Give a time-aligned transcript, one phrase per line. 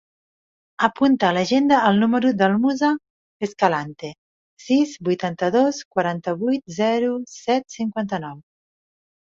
[0.85, 2.91] Apunta a l'agenda el número del Musa
[3.49, 4.11] Escalante:
[4.69, 8.39] sis, vuitanta-dos, quaranta-vuit, zero, set, cinquanta-nou.